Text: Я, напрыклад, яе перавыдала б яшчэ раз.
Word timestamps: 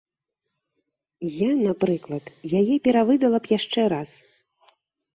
Я, 1.33 1.51
напрыклад, 1.67 2.25
яе 2.63 2.75
перавыдала 2.91 3.37
б 3.45 3.55
яшчэ 3.57 3.81
раз. 3.99 4.09